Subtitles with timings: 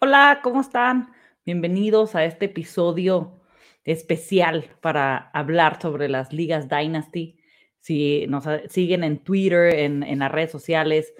[0.00, 1.12] Hola, ¿cómo están?
[1.46, 3.40] Bienvenidos a este episodio
[3.84, 7.38] especial para hablar sobre las ligas Dynasty.
[7.80, 11.14] Si nos siguen en Twitter, en, en las redes sociales,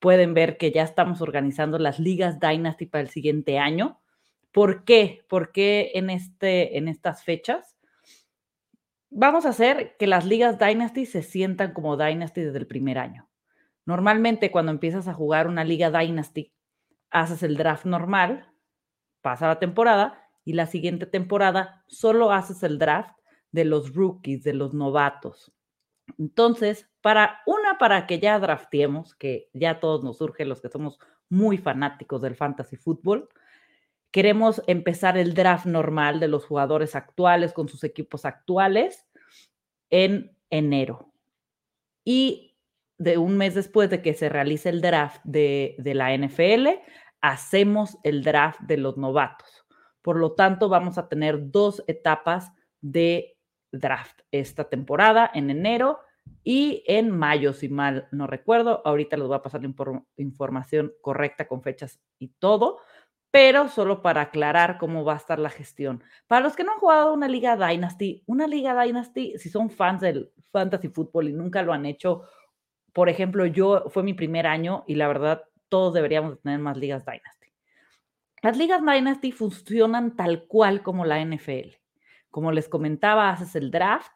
[0.00, 4.00] pueden ver que ya estamos organizando las ligas Dynasty para el siguiente año.
[4.52, 5.24] ¿Por qué?
[5.28, 7.76] ¿Por qué en, este, en estas fechas?
[9.08, 13.30] Vamos a hacer que las ligas Dynasty se sientan como Dynasty desde el primer año.
[13.86, 16.52] Normalmente cuando empiezas a jugar una liga Dynasty,
[17.10, 18.52] haces el draft normal,
[19.22, 23.16] pasa la temporada y la siguiente temporada solo haces el draft
[23.52, 25.52] de los rookies, de los novatos.
[26.18, 30.98] Entonces, para una, para que ya drafteemos, que ya todos nos surge los que somos
[31.28, 33.28] muy fanáticos del fantasy fútbol,
[34.10, 39.06] queremos empezar el draft normal de los jugadores actuales con sus equipos actuales
[39.90, 41.12] en enero.
[42.04, 42.56] Y
[42.98, 46.68] de un mes después de que se realice el draft de, de la NFL,
[47.30, 49.66] hacemos el draft de los novatos.
[50.02, 53.36] Por lo tanto, vamos a tener dos etapas de
[53.72, 55.98] draft esta temporada, en enero
[56.44, 58.82] y en mayo, si mal no recuerdo.
[58.84, 62.78] Ahorita les voy a pasar la inform- información correcta con fechas y todo,
[63.32, 66.02] pero solo para aclarar cómo va a estar la gestión.
[66.28, 70.00] Para los que no han jugado una liga Dynasty, una liga Dynasty, si son fans
[70.00, 72.22] del fantasy fútbol y nunca lo han hecho,
[72.92, 76.76] por ejemplo, yo fue mi primer año y la verdad todos deberíamos de tener más
[76.76, 77.48] ligas Dynasty.
[78.42, 81.76] Las ligas Dynasty funcionan tal cual como la NFL.
[82.30, 84.12] Como les comentaba, haces el draft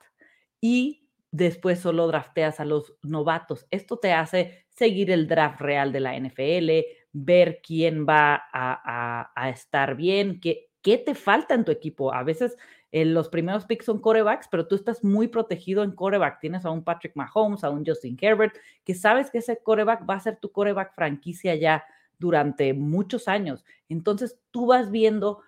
[0.61, 3.67] y después solo drafteas a los novatos.
[3.71, 9.33] Esto te hace seguir el draft real de la NFL, ver quién va a, a-
[9.35, 12.13] a estar bien, qué, qué te falta en tu equipo.
[12.13, 12.57] A veces
[12.93, 16.41] eh, los primeros picks son corebacks, pero tú estás muy protegido en coreback.
[16.41, 20.15] Tienes a un Patrick Mahomes, a un Justin Herbert, que sabes que ese coreback va
[20.15, 21.85] a ser tu coreback franquicia ya
[22.19, 23.65] durante muchos años.
[23.89, 25.43] Entonces tú vas viendo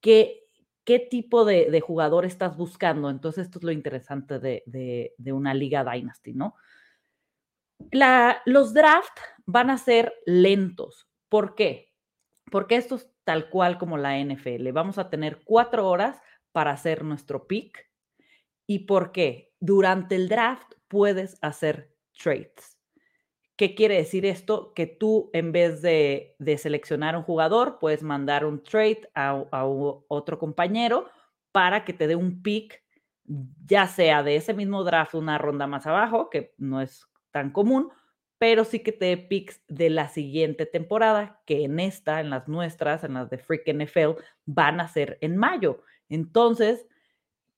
[0.00, 0.44] qué,
[0.84, 3.10] qué tipo de, jugador estás buscando.
[3.10, 6.54] Entonces esto es lo interesante de, de- de una liga Dynasty, ¿no?
[7.92, 11.08] La- los draft van a ser lentos.
[11.28, 11.87] ¿Por qué?
[12.50, 14.70] Porque esto es tal cual como la NFL.
[14.72, 16.20] Vamos a tener cuatro horas
[16.52, 17.88] para hacer nuestro pick.
[18.66, 19.52] ¿Y por qué?
[19.60, 22.78] Durante el draft puedes hacer trades.
[23.56, 24.72] ¿Qué quiere decir esto?
[24.72, 29.64] Que tú en vez de, de seleccionar un jugador, puedes mandar un trade a, a
[29.66, 31.08] otro compañero
[31.50, 32.82] para que te dé un pick,
[33.24, 37.90] ya sea de ese mismo draft una ronda más abajo, que no es tan común,
[38.38, 42.48] pero sí que te dé picks de la siguiente temporada, que en esta, en las
[42.48, 45.82] nuestras, en las de Freak NFL, van a ser en mayo.
[46.08, 46.86] Entonces,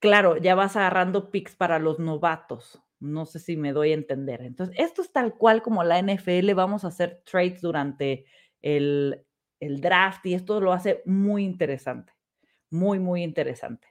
[0.01, 2.83] Claro, ya vas agarrando picks para los novatos.
[3.01, 4.41] No sé si me doy a entender.
[4.41, 6.55] Entonces, esto es tal cual como la NFL.
[6.55, 8.25] Vamos a hacer trades durante
[8.63, 9.23] el,
[9.61, 12.15] el draft y esto lo hace muy interesante.
[12.71, 13.89] Muy, muy interesante.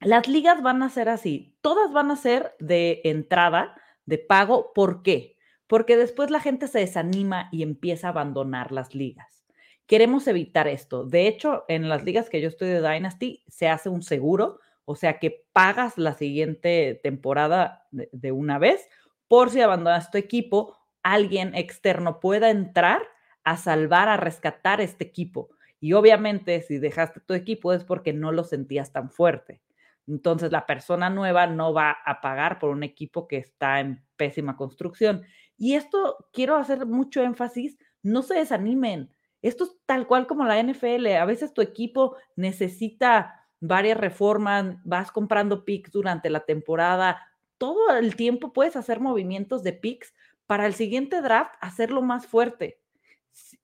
[0.00, 1.56] Las ligas van a ser así.
[1.62, 3.74] Todas van a ser de entrada,
[4.06, 4.72] de pago.
[4.72, 5.36] ¿Por qué?
[5.68, 9.46] Porque después la gente se desanima y empieza a abandonar las ligas.
[9.86, 11.04] Queremos evitar esto.
[11.04, 14.58] De hecho, en las ligas que yo estoy de Dynasty, se hace un seguro
[14.90, 18.88] o sea que pagas la siguiente temporada de, una vez
[19.28, 23.02] por si abandonas tu equipo, alguien externo pueda entrar
[23.44, 25.50] a salvar, a rescatar este equipo.
[25.78, 29.60] Y obviamente si dejaste tu equipo es porque no lo sentías tan fuerte.
[30.06, 34.56] Entonces la persona nueva no va a pagar por un equipo que está en pésima
[34.56, 35.22] construcción.
[35.58, 39.12] Y esto quiero hacer mucho énfasis, no se desanimen.
[39.42, 41.06] Esto es tal cual como la NFL.
[41.16, 47.20] A veces tu equipo necesita varias reformas, vas comprando picks durante la temporada,
[47.58, 50.14] todo el tiempo puedes hacer movimientos de picks
[50.46, 52.80] para el siguiente draft hacerlo más fuerte.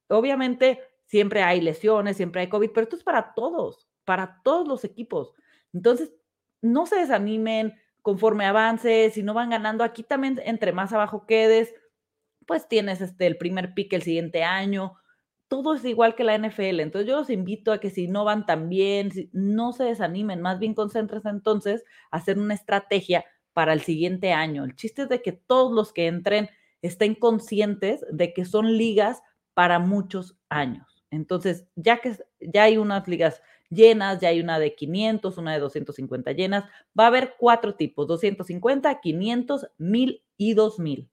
[0.09, 4.85] Obviamente siempre hay lesiones, siempre hay COVID, pero esto es para todos, para todos los
[4.85, 5.33] equipos.
[5.73, 6.13] Entonces,
[6.61, 11.73] no se desanimen conforme avances, si no van ganando, aquí también entre más abajo quedes,
[12.47, 14.95] pues tienes este, el primer pick el siguiente año.
[15.49, 16.83] Todo es igual que la NFL.
[16.83, 20.41] Entonces yo los invito a que si no van tan bien, si- no se desanimen,
[20.41, 24.65] más bien concéntrense entonces a hacer una estrategia para el siguiente año.
[24.65, 26.49] El chiste es de que todos los que entren
[26.83, 29.23] estén conscientes de que son ligas
[29.55, 31.05] para muchos años.
[31.11, 33.41] Entonces, ya que ya hay unas ligas
[33.71, 36.65] llenas, ya hay una de 500, una de 250 llenas,
[36.99, 41.09] va a haber cuatro tipos, 250, 500, 1000 y 2000.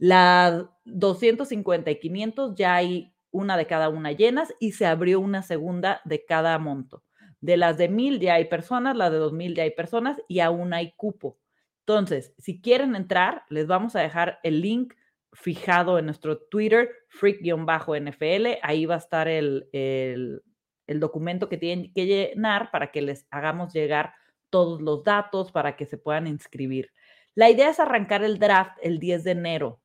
[0.00, 5.42] La 250 y 500 ya hay una de cada una llenas y se abrió una
[5.42, 7.04] segunda de cada monto.
[7.42, 10.72] De las de 1000 ya hay personas, las de 2000 ya hay personas y aún
[10.72, 11.38] hay cupo.
[11.80, 14.94] Entonces, si quieren entrar, les vamos a dejar el link
[15.34, 16.88] fijado en nuestro Twitter,
[17.20, 18.58] freak-nfl.
[18.62, 20.42] Ahí va a estar el, el,
[20.86, 24.14] el, documento que tienen que llenar para que les hagamos llegar
[24.48, 26.90] todos los datos para que se puedan inscribir.
[27.34, 29.79] La idea es arrancar el draft el 10 de enero.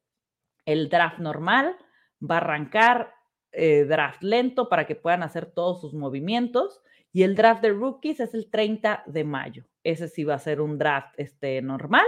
[0.65, 1.77] El draft normal
[2.21, 3.13] va a arrancar
[3.51, 6.81] eh, draft lento para que puedan hacer todos sus movimientos.
[7.13, 9.65] Y el draft de rookies es el 30 de mayo.
[9.83, 12.05] Ese sí va a ser un draft este, normal.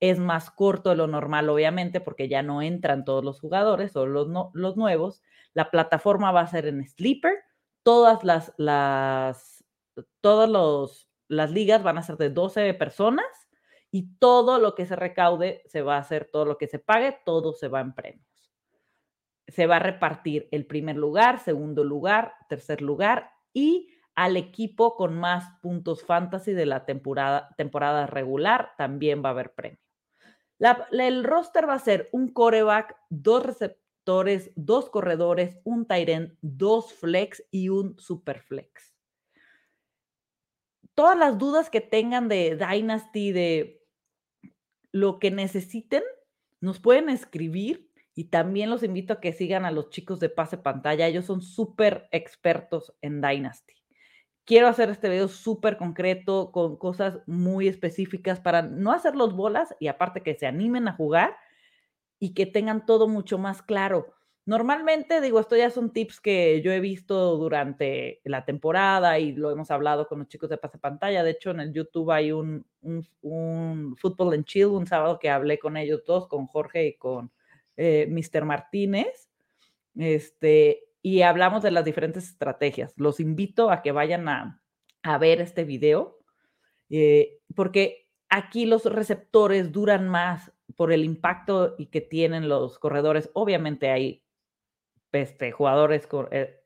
[0.00, 4.04] Es más corto de lo normal, obviamente, porque ya no entran todos los jugadores o
[4.04, 5.22] los, los nuevos.
[5.54, 7.32] La plataforma va a ser en Sleeper.
[7.82, 9.64] Todas las, las,
[10.20, 13.41] todos los, las ligas van a ser de 12 personas
[13.94, 17.18] y todo lo que se recaude se va a hacer, todo lo que se pague,
[17.26, 18.26] todo se va en premios.
[19.46, 25.18] Se va a repartir el primer lugar, segundo lugar, tercer lugar y al equipo con
[25.18, 29.78] más puntos fantasy de la temporada, temporada regular también va a haber premio.
[30.92, 37.44] el roster va a ser un coreback, dos receptores, dos corredores, un tight dos flex
[37.50, 38.94] y un super flex.
[40.94, 43.81] Todas las dudas que tengan de Dynasty, de
[44.92, 46.02] lo que necesiten,
[46.60, 50.58] nos pueden escribir y también los invito a que sigan a los chicos de Pase
[50.58, 51.06] Pantalla.
[51.06, 53.74] Ellos son súper expertos en Dynasty.
[54.44, 59.86] Quiero hacer este video súper concreto con cosas muy específicas para no hacerlos bolas y
[59.86, 61.36] aparte que se animen a jugar
[62.18, 64.14] y que tengan todo mucho más claro.
[64.44, 69.52] Normalmente, digo, esto ya son tips que yo he visto durante la temporada y lo
[69.52, 71.22] hemos hablado con los chicos de Pase Pantalla.
[71.22, 75.30] De hecho, en el YouTube hay un, un, un Football and Chill, un sábado que
[75.30, 77.30] hablé con ellos dos, con Jorge y con
[77.76, 78.44] eh, Mr.
[78.44, 79.30] Martínez.
[79.94, 82.92] Este, y hablamos de las diferentes estrategias.
[82.96, 84.60] Los invito a que vayan a,
[85.04, 86.18] a ver este video,
[86.90, 93.30] eh, porque aquí los receptores duran más por el impacto y que tienen los corredores.
[93.34, 94.22] Obviamente hay
[95.12, 96.60] este, jugadores eh,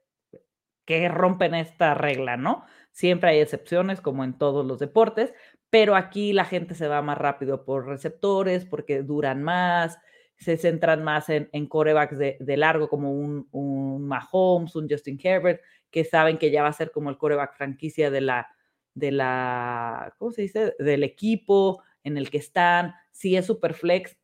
[0.84, 2.64] que rompen esta regla, ¿no?
[2.92, 5.34] Siempre hay excepciones, como en todos los deportes,
[5.70, 9.98] pero aquí la gente se va más rápido por receptores, porque duran más,
[10.38, 15.60] se centran más en, en corebacks de, largo, como un, un, Mahomes, un Justin Herbert,
[15.90, 18.48] que saben que ya va a ser como el coreback franquicia de la,
[18.94, 20.74] de la, ¿cómo se dice?
[20.78, 22.94] Del equipo en el que están.
[23.12, 24.16] Si es super flex,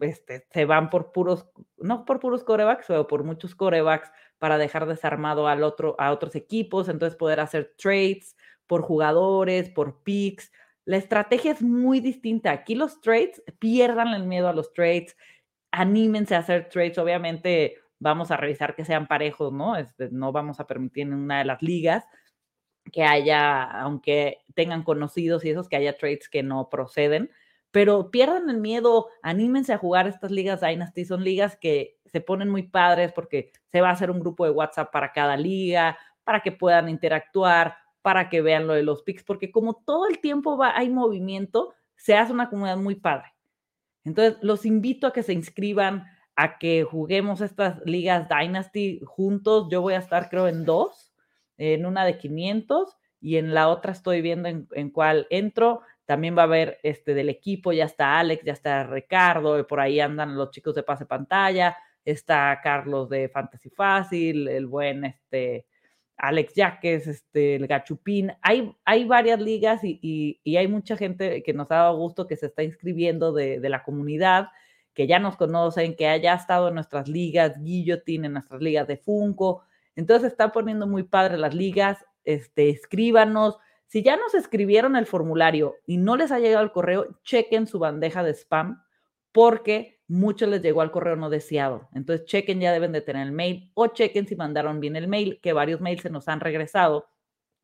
[0.00, 1.48] este, se van por puros,
[1.78, 6.34] no por puros corebacks, pero por muchos corebacks para dejar desarmado al otro, a otros
[6.34, 8.36] equipos, entonces poder hacer trades
[8.66, 10.52] por jugadores, por picks.
[10.84, 12.50] La estrategia es muy distinta.
[12.50, 15.16] Aquí los trades, pierdan el miedo a los trades,
[15.70, 16.98] anímense a hacer trades.
[16.98, 19.76] Obviamente vamos a revisar que sean parejos, ¿no?
[19.76, 22.04] Este, no vamos a permitir en una de las ligas
[22.92, 27.30] que haya, aunque tengan conocidos y esos, que haya trades que no proceden
[27.74, 32.48] pero pierdan el miedo, anímense a jugar estas ligas Dynasty, son ligas que se ponen
[32.48, 36.40] muy padres porque se va a hacer un grupo de WhatsApp para cada liga, para
[36.40, 40.56] que puedan interactuar, para que vean lo de los picks, porque como todo el tiempo
[40.56, 43.34] va, hay movimiento, se hace una comunidad muy padre.
[44.04, 46.06] Entonces, los invito a que se inscriban,
[46.36, 49.66] a que juguemos estas ligas Dynasty juntos.
[49.68, 51.12] Yo voy a estar, creo, en dos,
[51.56, 55.80] en una de 500 y en la otra estoy viendo en, en cuál entro.
[56.06, 60.00] También va a haber este del equipo, ya está Alex, ya está Ricardo, por ahí
[60.00, 65.66] andan los chicos de pase pantalla, está Carlos de Fantasy Fácil, el buen este
[66.16, 68.32] Alex Yaques, este, el Gachupín.
[68.42, 72.46] Hay, hay varias ligas y, hay mucha gente que nos ha dado gusto que se
[72.46, 74.48] está inscribiendo de, de, la comunidad,
[74.92, 78.96] que ya nos conocen, que haya estado en nuestras ligas Guillotine, en nuestras ligas de
[78.96, 79.62] Funko.
[79.96, 82.04] Entonces está poniendo muy padre las ligas.
[82.24, 87.20] Este, escríbanos, si ya nos escribieron el formulario y no les ha llegado el correo,
[87.22, 88.82] chequen su bandeja de spam
[89.32, 91.88] porque mucho les llegó al correo no deseado.
[91.94, 95.40] Entonces, chequen, ya deben de tener el mail o chequen si mandaron bien el mail,
[95.42, 97.08] que varios mails se nos han regresado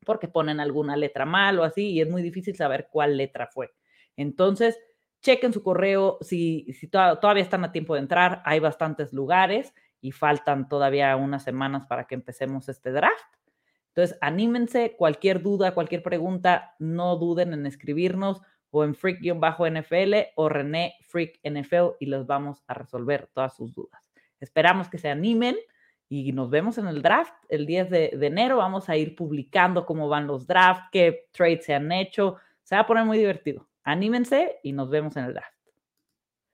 [0.05, 3.71] porque ponen alguna letra mal o así y es muy difícil saber cuál letra fue.
[4.17, 4.79] Entonces,
[5.21, 10.67] chequen su correo, si todavía están a tiempo de entrar, hay bastantes lugares y faltan
[10.67, 13.23] todavía unas semanas para que empecemos este draft.
[13.93, 20.95] Entonces, anímense, cualquier duda, cualquier pregunta, no duden en escribirnos o en freak-nfl o René
[21.01, 24.01] Freak NFL y les vamos a resolver todas sus dudas.
[24.39, 25.57] Esperamos que se animen
[26.07, 28.57] y nos vemos en el draft el 10 de, de enero.
[28.57, 32.37] Vamos a ir publicando cómo van los drafts, qué trades se han hecho.
[32.63, 33.67] Se va a poner muy divertido.
[33.83, 35.60] Anímense y nos vemos en el draft.